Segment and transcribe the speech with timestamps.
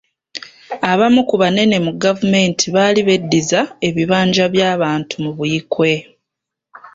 [0.91, 5.91] Abamu ku banene mu gavumenti baali beddiza ebibanja by'abantu mu Buikwe.